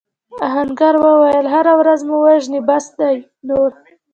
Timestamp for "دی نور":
2.99-3.71